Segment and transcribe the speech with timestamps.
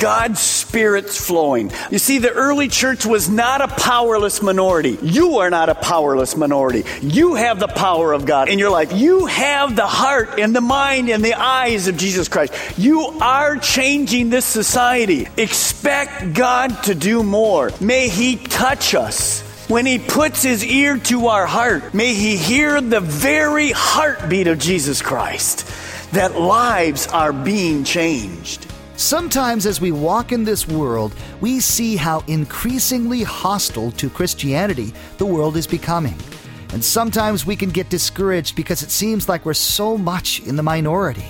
[0.00, 1.70] God's Spirit's flowing.
[1.90, 4.98] You see, the early church was not a powerless minority.
[5.02, 6.84] You are not a powerless minority.
[7.02, 8.92] You have the power of God in your life.
[8.92, 12.54] You have the heart and the mind and the eyes of Jesus Christ.
[12.78, 15.28] You are changing this society.
[15.36, 17.70] Expect God to do more.
[17.80, 19.42] May He touch us.
[19.70, 24.58] When he puts his ear to our heart, may he hear the very heartbeat of
[24.58, 25.64] Jesus Christ
[26.12, 28.66] that lives are being changed.
[29.00, 35.24] Sometimes, as we walk in this world, we see how increasingly hostile to Christianity the
[35.24, 36.16] world is becoming.
[36.74, 40.62] And sometimes we can get discouraged because it seems like we're so much in the
[40.62, 41.24] minority.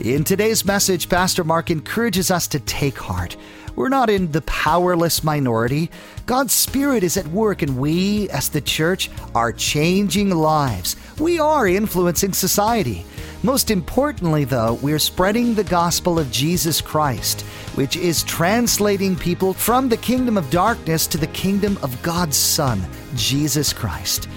[0.00, 3.36] In today's message, Pastor Mark encourages us to take heart.
[3.76, 5.92] We're not in the powerless minority.
[6.26, 10.96] God's Spirit is at work, and we, as the church, are changing lives.
[11.20, 13.06] We are influencing society.
[13.44, 17.42] Most importantly, though, we're spreading the gospel of Jesus Christ,
[17.76, 22.84] which is translating people from the kingdom of darkness to the kingdom of God's Son,
[23.14, 24.28] Jesus Christ.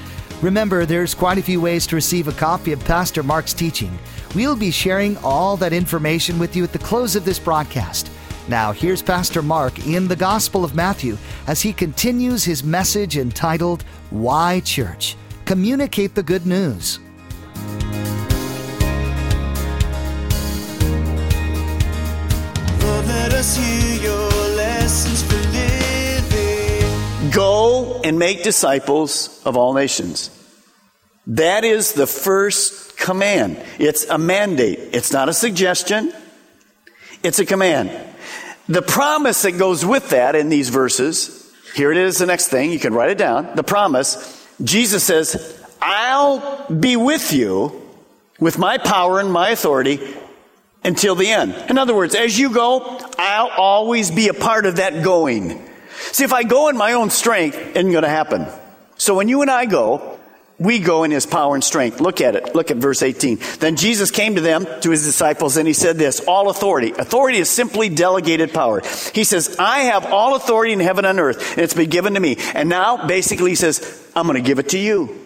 [0.43, 3.97] Remember, there's quite a few ways to receive a copy of Pastor Mark's teaching.
[4.35, 8.11] We'll be sharing all that information with you at the close of this broadcast.
[8.47, 13.83] Now, here's Pastor Mark in the Gospel of Matthew as he continues his message entitled,
[14.11, 15.15] Why Church?
[15.45, 16.99] Communicate the Good News.
[23.41, 27.31] Your lessons for living.
[27.31, 30.29] Go and make disciples of all nations.
[31.25, 33.59] That is the first command.
[33.79, 34.77] It's a mandate.
[34.93, 36.13] It's not a suggestion.
[37.23, 37.89] It's a command.
[38.69, 42.71] The promise that goes with that in these verses, here it is the next thing.
[42.71, 43.55] You can write it down.
[43.55, 47.81] The promise, Jesus says, I'll be with you
[48.39, 49.99] with my power and my authority
[50.83, 51.53] until the end.
[51.69, 55.67] In other words, as you go, I'll always be a part of that going.
[56.11, 58.47] See, if I go in my own strength, it isn't going to happen.
[58.97, 60.19] So when you and I go,
[60.61, 61.99] we go in his power and strength.
[61.99, 62.53] Look at it.
[62.53, 63.39] Look at verse 18.
[63.59, 66.91] Then Jesus came to them, to his disciples, and he said this, all authority.
[66.91, 68.81] Authority is simply delegated power.
[69.13, 72.19] He says, I have all authority in heaven and earth, and it's been given to
[72.19, 72.37] me.
[72.53, 75.17] And now, basically, he says, I'm going to give it to you.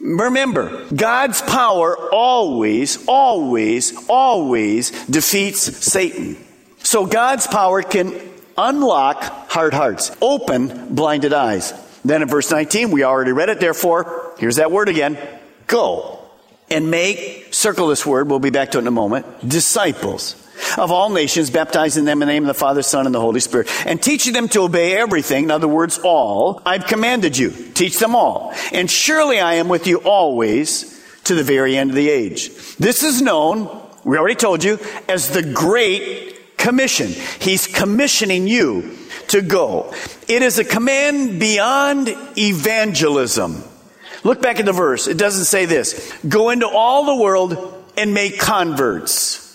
[0.00, 6.36] Remember, God's power always, always, always defeats Satan.
[6.82, 8.14] So God's power can
[8.56, 11.72] unlock hard hearts, open blinded eyes.
[12.04, 15.18] Then in verse 19, we already read it, therefore, here's that word again
[15.66, 16.18] go
[16.70, 20.34] and make, circle this word, we'll be back to it in a moment, disciples
[20.76, 23.40] of all nations, baptizing them in the name of the Father, Son, and the Holy
[23.40, 27.50] Spirit, and teaching them to obey everything, in other words, all, I've commanded you.
[27.50, 28.54] Teach them all.
[28.72, 32.50] And surely I am with you always to the very end of the age.
[32.76, 33.68] This is known,
[34.04, 37.08] we already told you, as the Great Commission.
[37.40, 38.96] He's commissioning you
[39.28, 39.92] to go.
[40.26, 43.62] It is a command beyond evangelism.
[44.24, 45.06] Look back at the verse.
[45.06, 46.12] It doesn't say this.
[46.28, 49.47] Go into all the world and make converts.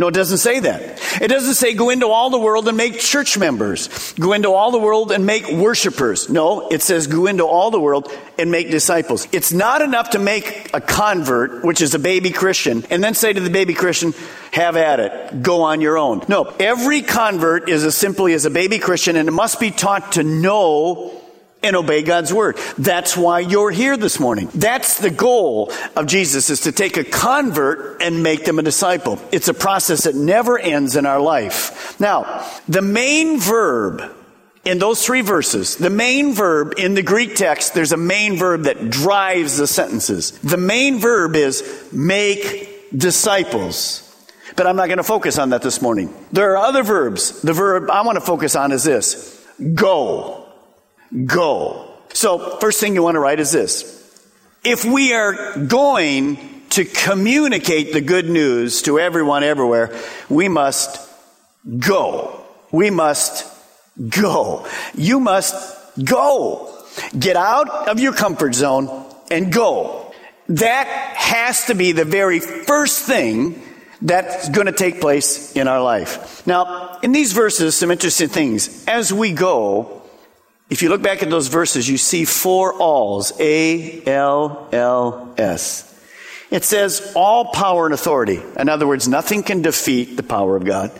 [0.00, 0.98] No, it doesn't say that.
[1.20, 4.14] It doesn't say go into all the world and make church members.
[4.14, 6.30] Go into all the world and make worshipers.
[6.30, 9.28] No, it says go into all the world and make disciples.
[9.30, 13.30] It's not enough to make a convert, which is a baby Christian, and then say
[13.30, 14.14] to the baby Christian,
[14.52, 15.42] have at it.
[15.42, 16.24] Go on your own.
[16.28, 20.12] No, every convert is as simply as a baby Christian and it must be taught
[20.12, 21.20] to know
[21.62, 22.58] and obey God's word.
[22.78, 24.48] That's why you're here this morning.
[24.54, 29.18] That's the goal of Jesus is to take a convert and make them a disciple.
[29.32, 31.98] It's a process that never ends in our life.
[32.00, 34.02] Now, the main verb
[34.64, 38.64] in those three verses, the main verb in the Greek text, there's a main verb
[38.64, 40.32] that drives the sentences.
[40.40, 44.06] The main verb is make disciples.
[44.56, 46.12] But I'm not going to focus on that this morning.
[46.32, 47.40] There are other verbs.
[47.40, 49.46] The verb I want to focus on is this.
[49.74, 50.39] Go.
[51.26, 51.86] Go.
[52.12, 53.96] So, first thing you want to write is this.
[54.64, 56.38] If we are going
[56.70, 59.96] to communicate the good news to everyone everywhere,
[60.28, 61.08] we must
[61.78, 62.44] go.
[62.72, 63.46] we must
[64.08, 64.66] go.
[64.94, 66.84] You must go.
[67.18, 70.12] Get out of your comfort zone and go.
[70.48, 73.62] That has to be the very first thing
[74.02, 76.46] that's going to take place in our life.
[76.46, 78.84] Now, in these verses, some interesting things.
[78.86, 79.99] As we go,
[80.70, 83.32] if you look back at those verses, you see four alls.
[83.40, 85.86] A, L, L, S.
[86.50, 88.40] It says all power and authority.
[88.56, 90.92] In other words, nothing can defeat the power of God.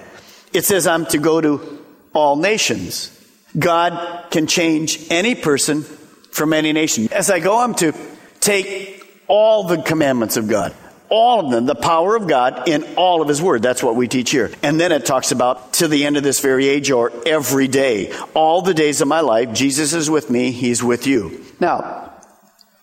[0.52, 3.16] It says I'm to go to all nations.
[3.56, 7.08] God can change any person from any nation.
[7.12, 7.92] As I go, I'm to
[8.40, 10.74] take all the commandments of God,
[11.10, 13.62] all of them, the power of God in all of His Word.
[13.62, 14.50] That's what we teach here.
[14.62, 18.12] And then it talks about to the end of this very age or every day.
[18.32, 21.44] All the days of my life, Jesus is with me, He's with you.
[21.58, 22.12] Now,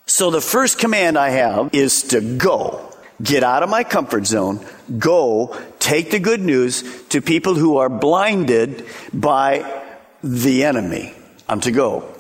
[0.06, 2.84] so the first command I have is to go.
[3.22, 4.64] Get out of my comfort zone.
[4.98, 9.84] Go take the good news to people who are blinded by
[10.24, 11.14] the enemy.
[11.50, 12.14] I'm to go.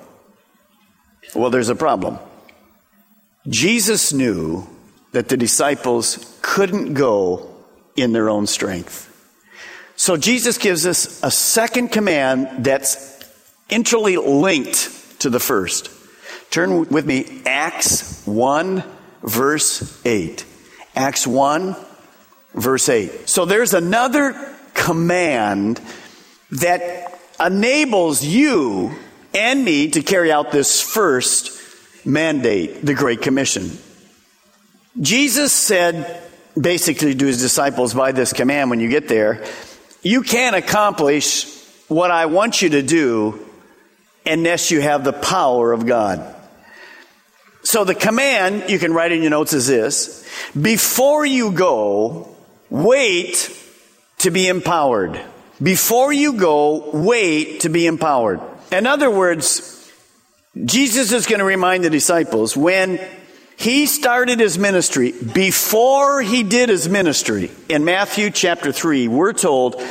[1.36, 2.18] Well, there's a problem.
[3.48, 4.68] Jesus knew
[5.12, 7.50] that the disciples couldn't go
[7.96, 9.06] in their own strength.
[9.96, 13.18] So Jesus gives us a second command that's
[13.70, 15.90] interlinked to the first.
[16.52, 18.84] Turn with me, Acts 1,
[19.24, 20.46] verse 8.
[20.96, 21.76] Acts 1,
[22.54, 23.28] verse 8.
[23.28, 25.82] So there's another command
[26.52, 28.92] that enables you
[29.34, 31.60] and me to carry out this first
[32.06, 33.78] mandate, the Great Commission.
[35.00, 36.24] Jesus said
[36.60, 39.44] basically to his disciples by this command when you get there,
[40.02, 41.46] you can't accomplish
[41.88, 43.46] what I want you to do
[44.26, 46.36] unless you have the power of God.
[47.64, 50.28] So the command you can write in your notes is this
[50.60, 52.36] before you go,
[52.70, 53.54] wait
[54.20, 55.20] to be empowered.
[55.62, 58.40] Before you go, wait to be empowered.
[58.72, 59.92] In other words,
[60.66, 63.00] Jesus is going to remind the disciples when
[63.58, 69.82] he started his ministry, before he did his ministry, in Matthew chapter 3, we're told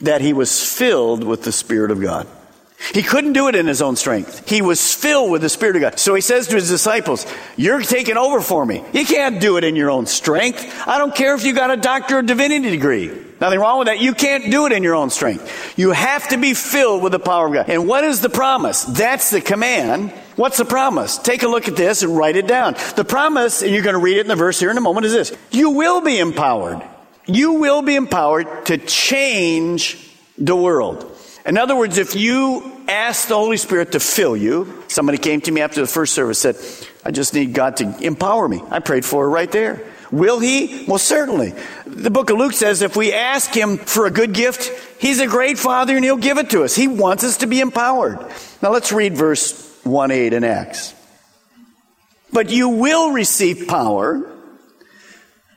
[0.00, 2.26] that he was filled with the Spirit of God.
[2.92, 4.48] He couldn't do it in his own strength.
[4.48, 5.98] He was filled with the Spirit of God.
[6.00, 7.26] So he says to his disciples,
[7.56, 8.84] You're taking over for me.
[8.92, 10.86] You can't do it in your own strength.
[10.86, 13.06] I don't care if you got a doctor of divinity degree.
[13.40, 14.00] Nothing wrong with that.
[14.00, 15.78] You can't do it in your own strength.
[15.78, 17.70] You have to be filled with the power of God.
[17.70, 18.84] And what is the promise?
[18.84, 20.12] That's the command.
[20.36, 21.16] What's the promise?
[21.18, 22.76] Take a look at this and write it down.
[22.94, 25.06] The promise, and you're going to read it in the verse here in a moment,
[25.06, 25.36] is this.
[25.50, 26.82] You will be empowered.
[27.26, 31.10] You will be empowered to change the world.
[31.46, 35.50] In other words, if you ask the Holy Spirit to fill you, somebody came to
[35.50, 36.56] me after the first service said,
[37.04, 38.62] I just need God to empower me.
[38.70, 39.84] I prayed for it right there.
[40.12, 40.84] Will he?
[40.86, 41.54] Well, certainly.
[41.86, 45.26] The book of Luke says if we ask him for a good gift, he's a
[45.26, 46.76] great father and he'll give it to us.
[46.76, 48.18] He wants us to be empowered.
[48.62, 50.94] Now let's read verse 1 8 in Acts.
[52.32, 54.22] But you will receive power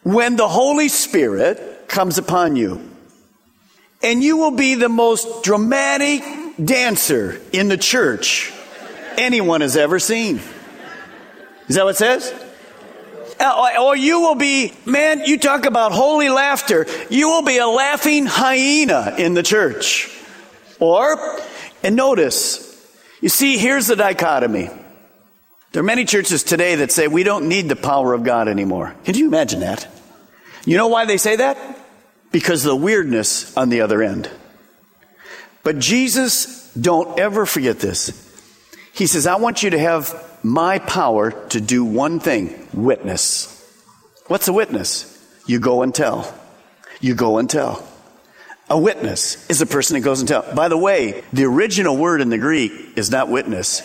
[0.03, 2.89] when the Holy Spirit comes upon you
[4.01, 6.23] and you will be the most dramatic
[6.63, 8.53] dancer in the church
[9.17, 10.39] anyone has ever seen.
[11.67, 12.33] Is that what it says?
[13.39, 16.85] Uh, or you will be, man, you talk about holy laughter.
[17.09, 20.13] You will be a laughing hyena in the church.
[20.79, 21.39] Or,
[21.83, 22.68] and notice,
[23.21, 24.69] you see, here's the dichotomy.
[25.71, 28.95] There are many churches today that say we don't need the power of God anymore.
[29.03, 29.87] Can you imagine that?
[30.65, 31.79] You know why they say that?
[32.31, 34.29] because of the weirdness on the other end.
[35.63, 38.25] But Jesus, don't ever forget this.
[38.93, 43.55] He says, I want you to have my power to do one thing witness.
[44.27, 45.15] What's a witness?
[45.45, 46.33] You go and tell.
[47.01, 47.85] You go and tell.
[48.69, 50.45] A witness is a person that goes and tell.
[50.53, 53.81] By the way, the original word in the Greek is not witness,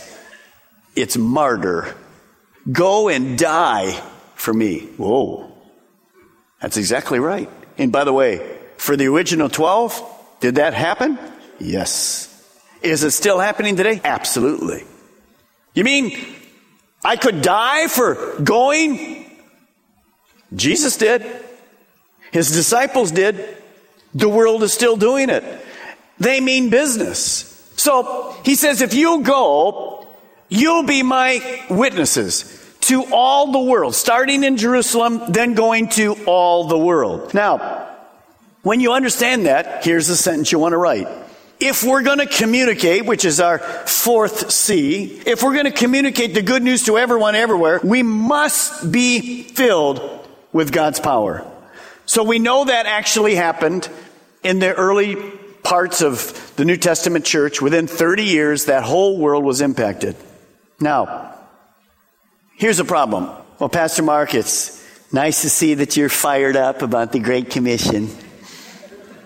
[0.94, 1.94] it's martyr.
[2.70, 3.92] Go and die
[4.34, 4.80] for me.
[4.96, 5.52] Whoa.
[6.60, 7.50] That's exactly right.
[7.76, 11.18] And by the way, for the original 12, did that happen?
[11.58, 12.30] Yes.
[12.82, 14.00] Is it still happening today?
[14.04, 14.84] Absolutely.
[15.74, 16.16] You mean
[17.04, 19.30] I could die for going?
[20.54, 21.24] Jesus did.
[22.30, 23.56] His disciples did.
[24.14, 25.44] The world is still doing it.
[26.18, 27.50] They mean business.
[27.76, 30.06] So he says, if you go,
[30.48, 36.64] you'll be my witnesses to all the world, starting in Jerusalem, then going to all
[36.64, 37.34] the world.
[37.34, 37.88] Now,
[38.62, 41.08] when you understand that, here's the sentence you want to write.
[41.60, 46.34] If we're going to communicate, which is our fourth C, if we're going to communicate
[46.34, 51.46] the good news to everyone everywhere, we must be filled with God's power.
[52.06, 53.88] So we know that actually happened
[54.44, 55.16] in the early
[55.62, 60.14] parts of the New Testament church, within 30 years, that whole world was impacted.
[60.78, 61.34] Now,
[62.56, 63.30] here's a problem.
[63.58, 68.08] Well, Pastor Mark, it's nice to see that you're fired up about the Great Commission.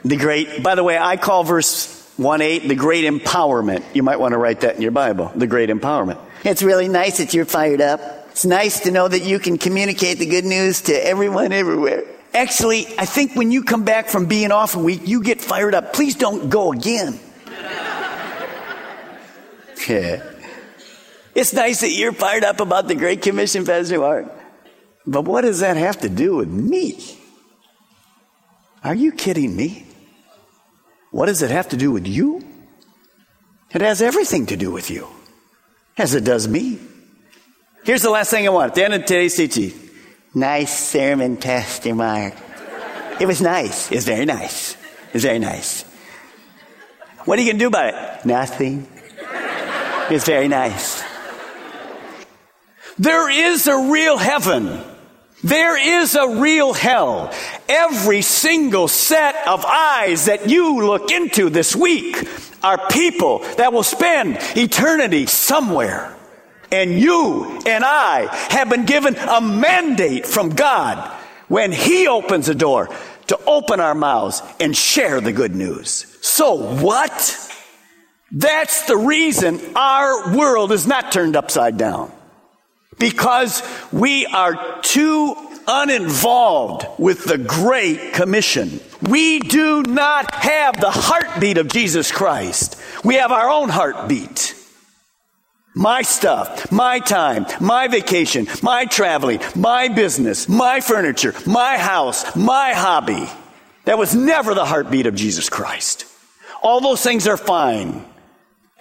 [0.05, 3.83] The great, by the way, I call verse 1 8 the great empowerment.
[3.95, 5.33] You might want to write that in your Bible.
[5.35, 6.19] The great empowerment.
[6.45, 8.01] It's really nice that you're fired up.
[8.31, 12.05] It's nice to know that you can communicate the good news to everyone everywhere.
[12.35, 15.75] Actually, I think when you come back from being off a week, you get fired
[15.75, 15.93] up.
[15.93, 17.19] Please don't go again.
[19.89, 20.23] yeah.
[21.35, 24.27] It's nice that you're fired up about the Great Commission, Pastor Mark.
[25.07, 26.99] But what does that have to do with me?
[28.85, 29.87] Are you kidding me?
[31.11, 32.45] What does it have to do with you?
[33.73, 35.09] It has everything to do with you,
[35.97, 36.79] as it does me.
[37.85, 39.73] Here's the last thing I want at the end of today's teaching.
[40.35, 42.35] Nice sermon, Pastor Mark.
[43.19, 43.91] It was nice.
[43.91, 44.75] It was very nice.
[45.09, 45.83] It was very nice.
[47.25, 48.27] What are you going to do about it?
[48.27, 48.87] Nothing.
[50.11, 51.03] It's very nice.
[52.99, 54.83] There is a real heaven.
[55.43, 57.33] There is a real hell.
[57.69, 62.29] Every single set of eyes that you look into this week
[62.63, 66.18] are people that will spend eternity somewhere.
[66.71, 71.11] And you and I have been given a mandate from God
[71.49, 72.89] when He opens a door
[73.29, 76.19] to open our mouths and share the good news.
[76.21, 77.55] So what?
[78.31, 82.13] That's the reason our world is not turned upside down.
[82.99, 85.37] Because we are too
[85.69, 88.81] uninvolved with the Great Commission.
[89.03, 92.81] We do not have the heartbeat of Jesus Christ.
[93.05, 94.55] We have our own heartbeat.
[95.79, 102.73] My stuff, my time, my vacation, my traveling, my business, my furniture, my house, my
[102.73, 103.31] hobby.
[103.85, 106.05] That was never the heartbeat of Jesus Christ.
[106.65, 108.05] All those things are fine.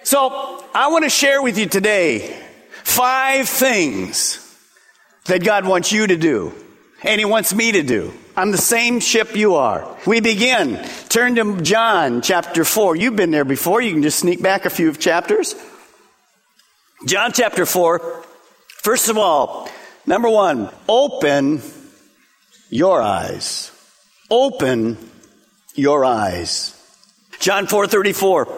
[0.02, 2.36] So I want to share with you today
[2.82, 4.44] five things
[5.26, 6.52] that God wants you to do
[7.04, 8.12] and He wants me to do.
[8.36, 9.96] I'm the same ship you are.
[10.04, 10.84] We begin.
[11.08, 12.96] Turn to John chapter 4.
[12.96, 13.80] You've been there before.
[13.80, 15.54] You can just sneak back a few chapters.
[17.06, 18.24] John chapter 4.
[18.82, 19.68] First of all,
[20.06, 21.62] number one, open
[22.70, 23.70] your eyes.
[24.30, 24.98] Open
[25.74, 26.74] your eyes.
[27.38, 28.48] John 4:34.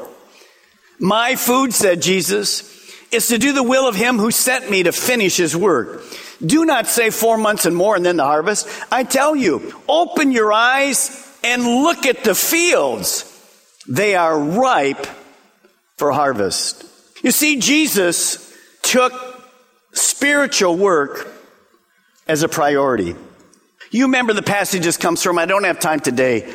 [0.99, 2.65] My food, said Jesus,
[3.11, 6.03] is to do the will of him who sent me to finish his work.
[6.45, 8.69] Do not say four months and more and then the harvest.
[8.91, 13.27] I tell you, open your eyes and look at the fields.
[13.87, 15.07] They are ripe
[15.97, 16.85] for harvest.
[17.23, 19.13] You see, Jesus took
[19.93, 21.29] spiritual work
[22.27, 23.15] as a priority.
[23.91, 25.39] You remember the passage this comes from.
[25.39, 26.53] I don't have time today.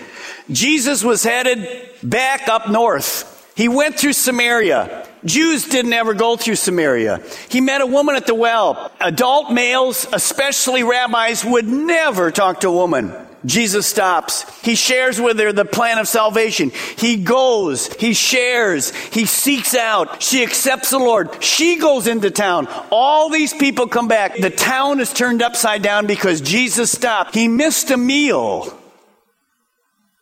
[0.50, 3.32] Jesus was headed back up north.
[3.56, 5.08] He went through Samaria.
[5.26, 7.24] Jews didn't ever go through Samaria.
[7.50, 8.92] He met a woman at the well.
[9.02, 13.14] Adult males, especially rabbis, would never talk to a woman.
[13.46, 14.44] Jesus stops.
[14.62, 16.72] He shares with her the plan of salvation.
[16.98, 17.94] He goes.
[17.94, 18.94] He shares.
[18.94, 20.22] He seeks out.
[20.22, 21.44] She accepts the Lord.
[21.44, 22.68] She goes into town.
[22.92, 24.36] All these people come back.
[24.36, 27.36] The town is turned upside down because Jesus stopped.
[27.36, 28.76] He missed a meal.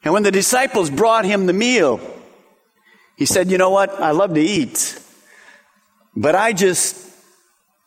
[0.04, 2.02] And when the disciples brought him the meal,
[3.16, 4.02] he said, You know what?
[4.02, 5.00] I love to eat.
[6.16, 7.10] But I just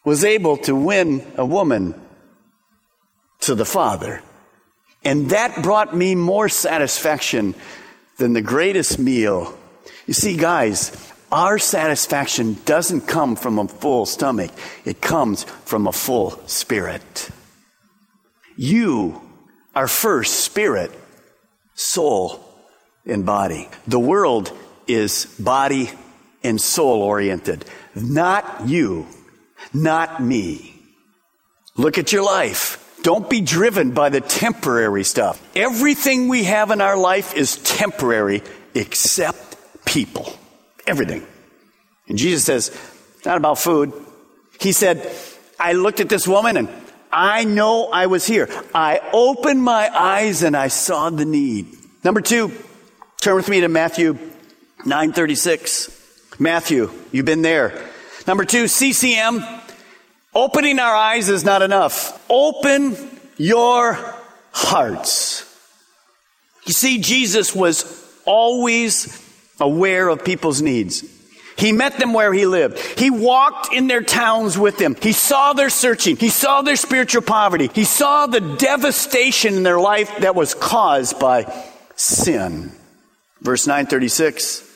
[0.05, 1.95] was able to win a woman
[3.41, 4.23] to the Father.
[5.07, 7.55] And that brought me more satisfaction
[8.17, 9.57] than the greatest meal.
[10.07, 10.91] You see, guys,
[11.31, 14.51] our satisfaction doesn't come from a full stomach,
[14.85, 17.31] it comes from a full spirit.
[18.57, 19.23] You
[19.77, 20.91] are first spirit,
[21.75, 22.45] soul,
[23.05, 23.69] and body.
[23.87, 24.51] The world
[24.89, 25.93] is body
[26.43, 29.07] and soul oriented, not you,
[29.73, 30.83] not me.
[31.77, 32.83] Look at your life.
[33.07, 35.41] Don't be driven by the temporary stuff.
[35.55, 38.43] Everything we have in our life is temporary
[38.75, 40.37] except people.
[40.89, 41.25] Everything.
[42.09, 42.77] And Jesus says,
[43.15, 43.93] it's not about food.
[44.61, 45.09] He said,
[45.57, 46.69] I looked at this woman and
[47.13, 48.49] I know I was here.
[48.75, 51.77] I opened my eyes and I saw the need.
[52.03, 52.51] Number two,
[53.21, 54.15] turn with me to Matthew
[54.85, 56.35] 936.
[56.41, 57.89] Matthew, you've been there.
[58.27, 59.45] Number two, CCM.
[60.37, 62.23] Opening our eyes is not enough.
[62.29, 62.95] Open
[63.39, 63.99] your
[64.53, 65.51] hearts.
[66.67, 69.19] You see, Jesus was always
[69.59, 71.05] aware of people's needs.
[71.57, 72.79] He met them where he lived.
[72.99, 74.95] He walked in their towns with them.
[75.01, 76.17] He saw their searching.
[76.17, 77.71] He saw their spiritual poverty.
[77.73, 81.51] He saw the devastation in their life that was caused by
[81.95, 82.73] sin.
[83.41, 84.71] Verse 936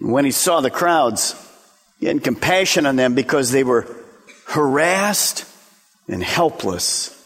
[0.00, 1.36] When he saw the crowds,
[2.00, 3.86] he had compassion on them because they were
[4.50, 5.44] harassed
[6.08, 7.16] and helpless,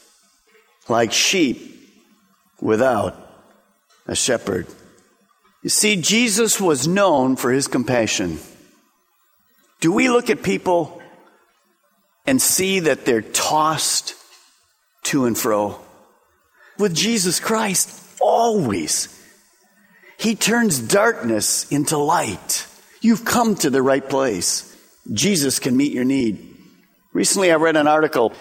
[0.89, 1.75] like sheep
[2.61, 3.17] without
[4.07, 4.67] a shepherd.
[5.63, 8.39] You see, Jesus was known for his compassion.
[9.81, 11.01] Do we look at people
[12.27, 14.15] and see that they're tossed
[15.05, 15.81] to and fro?
[16.79, 19.09] With Jesus Christ, always.
[20.19, 22.67] He turns darkness into light.
[23.01, 24.77] You've come to the right place.
[25.11, 26.54] Jesus can meet your need.
[27.15, 28.33] Recently, I read an article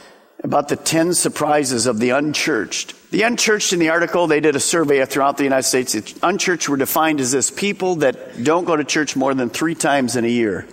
[0.44, 3.12] about the 10 surprises of the unchurched.
[3.12, 6.16] The unchurched in the article, they did a survey throughout the United States.
[6.24, 10.16] Unchurched were defined as this people that don't go to church more than three times
[10.16, 10.68] in a year.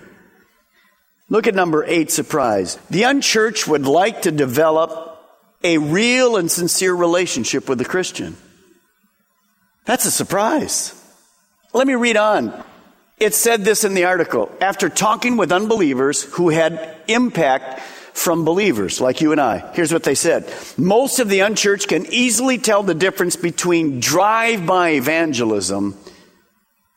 [1.29, 2.77] Look at number eight surprise.
[2.89, 5.23] The unchurched would like to develop
[5.63, 8.35] a real and sincere relationship with the Christian.
[9.85, 10.95] That's a surprise.
[11.75, 12.65] Let me read on.
[13.21, 14.51] It said this in the article.
[14.63, 17.81] After talking with unbelievers who had impact
[18.15, 20.53] from believers like you and I, here's what they said.
[20.79, 25.97] Most of the unchurched can easily tell the difference between drive by evangelism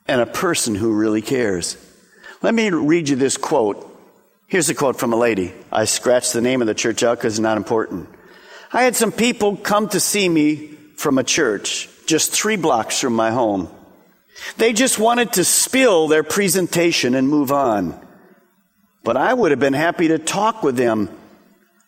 [0.08, 1.77] and a person who really cares.
[2.42, 3.89] Let me read you this quote.
[4.48, 5.53] Here's a quote from a lady.
[5.72, 8.08] I scratched the name of the church out because it's not important.
[8.72, 13.13] I had some people come to see me from a church just three blocks from
[13.13, 13.70] my home.
[14.58, 18.00] They just wanted to spill their presentation and move on.
[19.04, 21.10] But I would have been happy to talk with them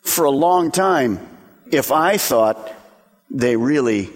[0.02, 1.18] for a long time
[1.70, 2.72] if I thought
[3.30, 4.10] they really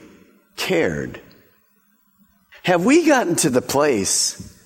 [0.57, 1.21] cared.
[2.63, 4.57] Have we gotten to the place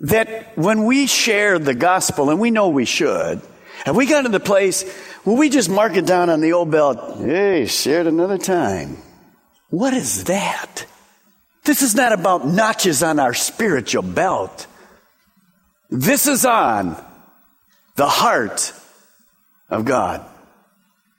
[0.00, 3.42] that when we share the gospel, and we know we should,
[3.84, 4.88] have we gotten to the place
[5.24, 7.18] where we just mark it down on the old belt?
[7.18, 8.98] Hey, shared another time.
[9.70, 10.86] What is that?
[11.64, 14.66] This is not about notches on our spiritual belt.
[15.90, 17.02] This is on
[17.96, 18.72] the heart
[19.70, 20.24] of God.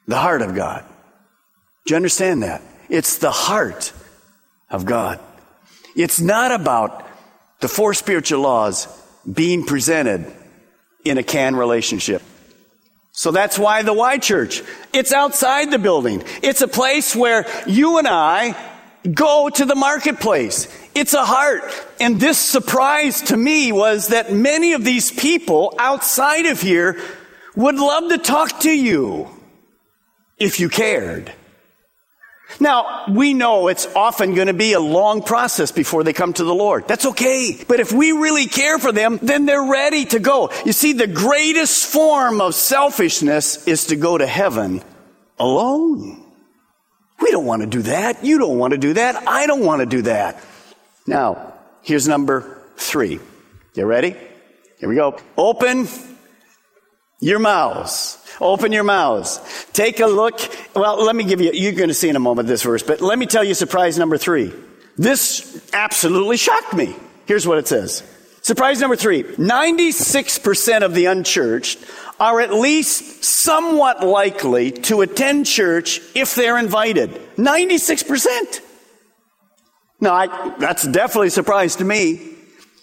[0.07, 0.83] The heart of God.
[1.85, 2.61] Do you understand that?
[2.89, 3.91] It's the heart
[4.69, 5.19] of God.
[5.95, 7.07] It's not about
[7.59, 8.87] the four spiritual laws
[9.31, 10.31] being presented
[11.03, 12.21] in a can relationship.
[13.11, 14.61] So that's why the Y Church.
[14.93, 16.23] It's outside the building.
[16.43, 18.55] It's a place where you and I
[19.13, 20.67] go to the marketplace.
[20.93, 21.63] It's a heart.
[21.99, 26.99] And this surprise to me was that many of these people outside of here
[27.55, 29.29] would love to talk to you
[30.37, 31.31] if you cared.
[32.59, 36.43] Now, we know it's often going to be a long process before they come to
[36.43, 36.87] the Lord.
[36.87, 37.61] That's okay.
[37.67, 40.51] But if we really care for them, then they're ready to go.
[40.65, 44.83] You see, the greatest form of selfishness is to go to heaven
[45.37, 46.24] alone.
[47.21, 48.23] We don't want to do that.
[48.23, 49.27] You don't want to do that.
[49.27, 50.43] I don't want to do that.
[51.07, 53.19] Now, here's number three.
[53.73, 54.15] You ready?
[54.79, 55.17] Here we go.
[55.37, 55.87] Open
[57.19, 58.17] your mouths.
[58.41, 59.39] Open your mouths.
[59.73, 60.39] Take a look.
[60.75, 63.01] Well, let me give you, you're going to see in a moment this verse, but
[63.01, 64.53] let me tell you surprise number three.
[64.97, 66.95] This absolutely shocked me.
[67.25, 68.03] Here's what it says.
[68.45, 71.79] Surprise number three 96% of the unchurched
[72.19, 77.09] are at least somewhat likely to attend church if they're invited.
[77.37, 78.61] 96%.
[79.99, 82.35] Now, I, that's definitely a surprise to me.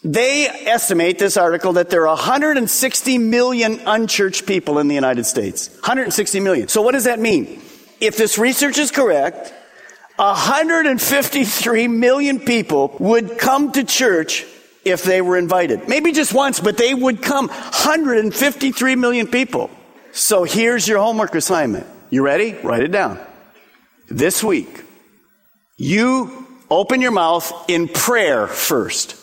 [0.03, 5.68] They estimate this article that there are 160 million unchurched people in the United States.
[5.75, 6.66] 160 million.
[6.66, 7.62] So what does that mean?
[8.01, 9.55] If this research is correct,
[10.16, 14.44] 153 million people would come to church
[14.85, 15.88] if they were invited.
[15.88, 17.49] Maybe just once, but they would come.
[17.49, 19.71] 153 million people.
[20.12, 21.87] So here's your homework assignment.
[22.11, 22.55] You ready?
[22.62, 23.18] Write it down.
[24.09, 24.85] This week,
[25.79, 29.16] you open your mouth in prayer first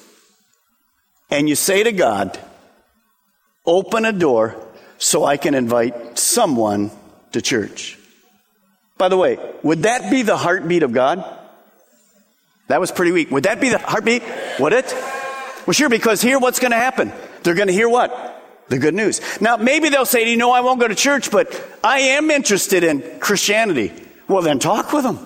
[1.30, 2.40] and you say to God,
[3.66, 4.56] open a door
[4.98, 6.92] so I can invite someone
[7.32, 7.98] to church.
[8.98, 11.24] By the way, would that be the heartbeat of God?
[12.68, 13.32] That was pretty weak.
[13.32, 14.24] Would that be the heartbeat?
[14.60, 14.94] Would it?
[15.70, 17.14] Well, sure, because here what's going to happen?
[17.44, 18.44] They're going to hear what?
[18.70, 19.22] The good news.
[19.40, 22.84] Now, maybe they'll say, you know, I won't go to church, but I am interested
[22.84, 23.94] in Christianity.
[24.28, 25.20] Well, then talk with them.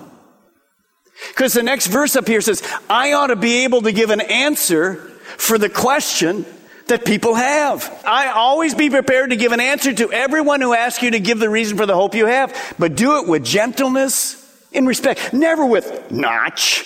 [1.28, 4.20] Because the next verse up here says, I ought to be able to give an
[4.20, 4.96] answer
[5.38, 6.44] for the question
[6.88, 8.02] that people have.
[8.06, 11.38] I always be prepared to give an answer to everyone who asks you to give
[11.38, 15.64] the reason for the hope you have, but do it with gentleness, in respect, never
[15.64, 16.84] with notch,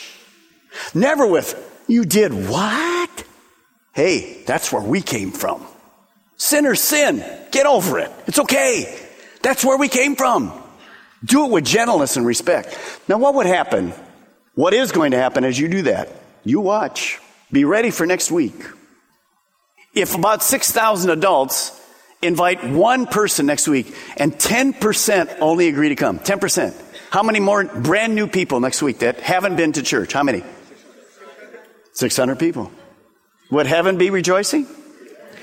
[0.95, 3.25] never with you did what?
[3.99, 5.61] Hey, that's where we came from.
[6.37, 7.17] Sinners sin.
[7.51, 8.13] Get over it.
[8.29, 8.97] It's okay.
[9.43, 10.53] That's where we came from.
[11.25, 12.79] Do it with gentleness and respect.
[13.09, 13.93] Now, what would happen?
[14.55, 16.11] What is going to happen as you do that?
[16.45, 17.19] You watch.
[17.51, 18.55] Be ready for next week.
[19.95, 21.73] If about 6,000 adults
[22.23, 26.73] invite one person next week and 10% only agree to come, 10%,
[27.11, 30.13] how many more brand new people next week that haven't been to church?
[30.13, 30.45] How many?
[31.95, 32.71] 600 people.
[33.51, 34.67] Would heaven be rejoicing?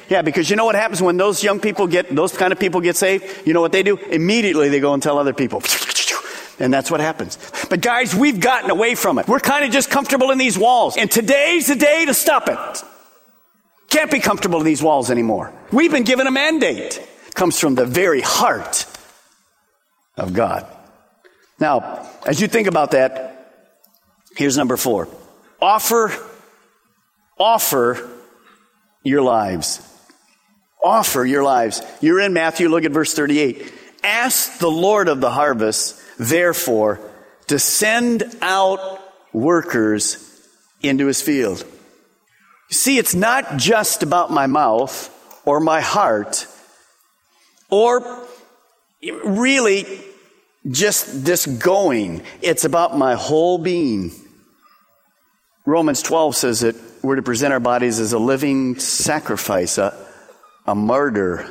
[0.10, 2.80] Yeah, because you know what happens when those young people get, those kind of people
[2.80, 3.48] get saved?
[3.48, 3.98] You know what they do?
[3.98, 5.64] Immediately they go and tell other people.
[6.60, 7.38] And that's what happens.
[7.70, 9.28] But guys, we've gotten away from it.
[9.28, 10.96] We're kind of just comfortable in these walls.
[10.96, 12.84] And today's the day to stop it.
[13.90, 15.52] Can't be comfortable in these walls anymore.
[15.72, 17.02] We've been given a mandate.
[17.34, 18.86] Comes from the very heart
[20.16, 20.66] of God.
[21.60, 23.54] Now, as you think about that,
[24.38, 25.10] here's number four.
[25.62, 26.14] Offer,
[27.38, 28.10] offer
[29.04, 29.82] your lives.
[30.84, 31.82] Offer your lives.
[32.02, 33.74] You're in Matthew, look at verse 38.
[34.04, 37.00] Ask the Lord of the harvest therefore,
[37.48, 39.02] to send out
[39.34, 40.22] workers
[40.82, 41.66] into his field.
[42.70, 45.12] See, it's not just about my mouth
[45.46, 46.48] or my heart
[47.70, 48.26] or
[49.24, 49.86] really
[50.70, 52.24] just this going.
[52.42, 54.12] It's about my whole being.
[55.66, 59.96] Romans 12 says that we're to present our bodies as a living sacrifice, a,
[60.66, 61.50] a martyr.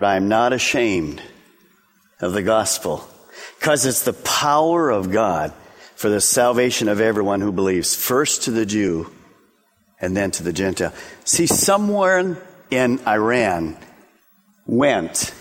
[0.00, 1.22] I am not ashamed
[2.20, 3.06] of the gospel
[3.58, 5.52] because it's the power of God
[5.94, 9.10] for the salvation of everyone who believes, first to the Jew
[10.00, 10.92] and then to the Gentile.
[11.24, 12.36] See, somewhere
[12.70, 13.78] in Iran
[14.66, 15.32] went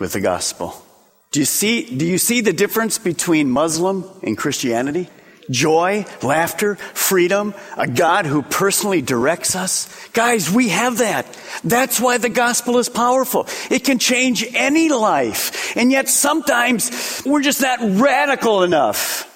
[0.00, 0.74] with the gospel.
[1.30, 5.08] Do you see, do you see the difference between Muslim and Christianity?
[5.50, 9.88] Joy, laughter, freedom, a God who personally directs us.
[10.08, 11.26] Guys, we have that.
[11.62, 13.46] That's why the gospel is powerful.
[13.70, 15.76] It can change any life.
[15.76, 19.30] And yet sometimes we're just not radical enough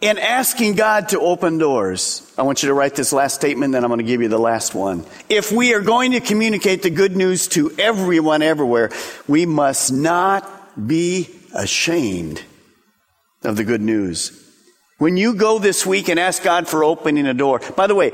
[0.00, 2.32] in asking God to open doors.
[2.38, 4.38] I want you to write this last statement, then I'm going to give you the
[4.38, 5.04] last one.
[5.28, 8.90] If we are going to communicate the good news to everyone everywhere,
[9.26, 12.42] we must not be ashamed
[13.42, 14.47] of the good news.
[14.98, 18.12] When you go this week and ask God for opening a door, by the way,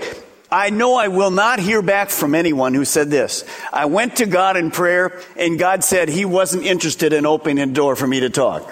[0.51, 3.43] I know I will not hear back from anyone who said this.
[3.73, 7.73] I went to God in prayer and God said he wasn't interested in opening a
[7.73, 8.71] door for me to talk.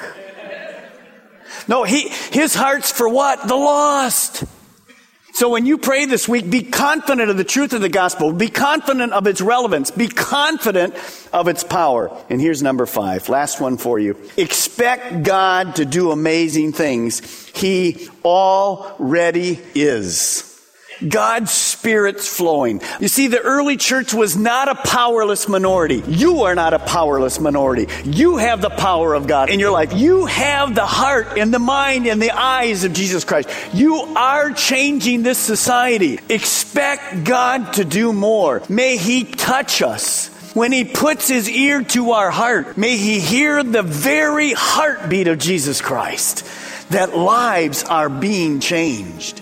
[1.66, 3.48] No, he, his heart's for what?
[3.48, 4.44] The lost.
[5.35, 8.35] So when you pray this week, be confident of the truth of the gospel.
[8.35, 9.90] Be confident of its relevance.
[9.90, 10.95] Be confident
[11.33, 12.14] of its power.
[12.29, 13.31] And here's number five.
[13.31, 14.16] Last one for you.
[14.37, 17.49] Expect God to do amazing things.
[17.55, 20.52] He already is.
[21.09, 22.81] God's Spirit's flowing.
[23.01, 26.03] You see, the early church was not a powerless minority.
[26.07, 27.88] You are not a powerless minority.
[28.05, 29.93] You have the power of God in your life.
[29.93, 33.49] You have the heart and the mind and the eyes of Jesus Christ.
[33.75, 36.21] You are changing this society.
[36.29, 38.62] Expect God to do more.
[38.69, 40.29] May He touch us.
[40.55, 45.38] When He puts His ear to our heart, may He hear the very heartbeat of
[45.38, 46.45] Jesus Christ
[46.91, 49.41] that lives are being changed.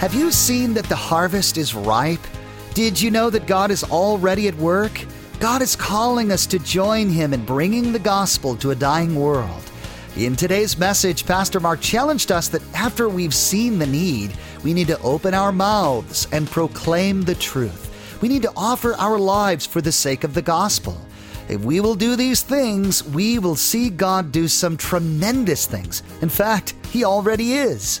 [0.00, 2.26] Have you seen that the harvest is ripe?
[2.72, 4.98] Did you know that God is already at work?
[5.40, 9.62] God is calling us to join Him in bringing the gospel to a dying world.
[10.16, 14.32] In today's message, Pastor Mark challenged us that after we've seen the need,
[14.64, 18.18] we need to open our mouths and proclaim the truth.
[18.22, 20.98] We need to offer our lives for the sake of the gospel.
[21.50, 26.02] If we will do these things, we will see God do some tremendous things.
[26.22, 28.00] In fact, He already is.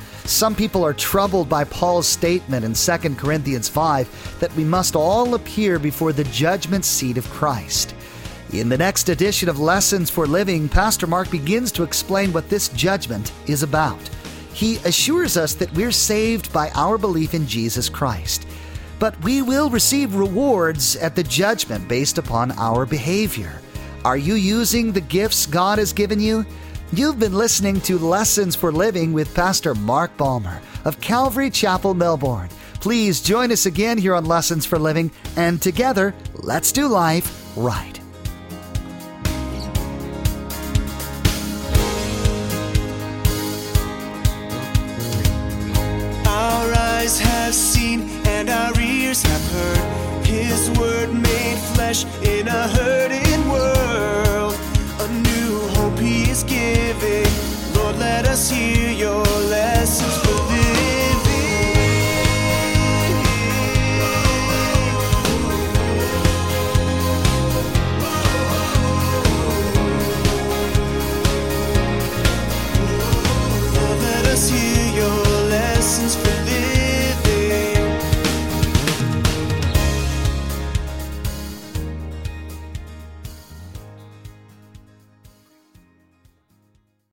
[0.31, 5.35] Some people are troubled by Paul's statement in 2 Corinthians 5 that we must all
[5.35, 7.93] appear before the judgment seat of Christ.
[8.53, 12.69] In the next edition of Lessons for Living, Pastor Mark begins to explain what this
[12.69, 13.99] judgment is about.
[14.53, 18.47] He assures us that we're saved by our belief in Jesus Christ.
[18.99, 23.59] But we will receive rewards at the judgment based upon our behavior.
[24.05, 26.45] Are you using the gifts God has given you?
[26.93, 32.49] You've been listening to Lessons for Living with Pastor Mark Balmer of Calvary Chapel, Melbourne.
[32.81, 37.97] Please join us again here on Lessons for Living, and together, let's do life right.
[46.27, 52.67] Our eyes have seen and our ears have heard His word made flesh in a
[52.67, 53.20] hurting